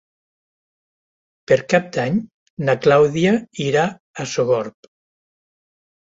[1.51, 2.17] Per Cap d'Any
[2.71, 3.35] na Clàudia
[3.67, 3.85] irà
[4.25, 4.91] a Sogorb.